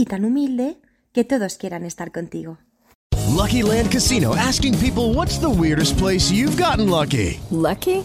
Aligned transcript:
y 0.00 0.06
tan 0.06 0.24
humilde 0.24 0.78
que 1.12 1.24
todos 1.24 1.56
quieran 1.56 1.84
estar 1.84 2.10
contigo. 2.10 2.58
Lucky 3.28 3.62
Land 3.62 3.90
Casino 3.90 4.34
asking 4.34 4.76
people 4.78 5.14
what's 5.14 5.38
the 5.38 5.48
weirdest 5.48 5.98
place 5.98 6.30
you've 6.30 6.56
gotten 6.56 6.88
lucky? 6.88 7.38
Lucky? 7.50 8.04